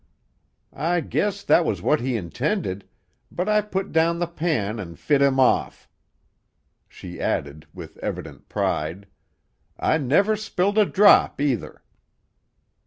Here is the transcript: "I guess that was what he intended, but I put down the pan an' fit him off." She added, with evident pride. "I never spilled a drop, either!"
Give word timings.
"I 0.73 1.01
guess 1.01 1.43
that 1.43 1.63
was 1.63 1.83
what 1.83 1.99
he 1.99 2.15
intended, 2.17 2.85
but 3.31 3.47
I 3.47 3.61
put 3.61 3.91
down 3.91 4.17
the 4.17 4.25
pan 4.25 4.79
an' 4.79 4.95
fit 4.95 5.21
him 5.21 5.39
off." 5.39 5.87
She 6.89 7.21
added, 7.21 7.67
with 7.71 7.97
evident 7.99 8.49
pride. 8.49 9.05
"I 9.79 9.99
never 9.99 10.35
spilled 10.35 10.79
a 10.79 10.87
drop, 10.87 11.39
either!" 11.39 11.83